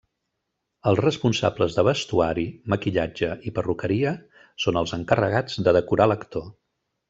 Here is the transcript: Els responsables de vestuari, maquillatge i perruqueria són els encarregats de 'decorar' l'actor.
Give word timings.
Els 0.91 1.01
responsables 1.03 1.77
de 1.79 1.83
vestuari, 1.89 2.45
maquillatge 2.75 3.31
i 3.51 3.55
perruqueria 3.61 4.15
són 4.67 4.81
els 4.83 4.95
encarregats 5.01 5.63
de 5.69 5.77
'decorar' 5.79 6.13
l'actor. 6.15 6.53